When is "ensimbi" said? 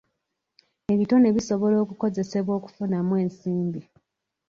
3.23-3.81